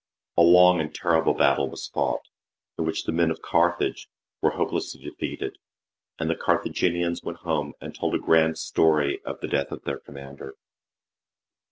A 0.35 0.41
long 0.41 0.81
and 0.81 0.91
terrible 0.95 1.35
battle 1.35 1.69
was 1.69 1.87
fought, 1.93 2.23
in 2.79 2.85
which 2.85 3.03
the 3.03 3.11
men 3.11 3.29
of 3.29 3.43
Carthage 3.43 4.07
were 4.41 4.49
hopelessly 4.57 4.99
defeated, 5.03 5.59
and 6.17 6.27
the 6.27 6.35
Carthaginians 6.35 7.21
went 7.21 7.37
home 7.41 7.75
and 7.79 7.93
told 7.93 8.15
a 8.15 8.17
grand 8.17 8.57
story 8.57 9.21
of 9.23 9.41
the 9.41 9.47
death 9.47 9.71
of 9.71 9.83
their 9.83 9.99
commander. 9.99 10.55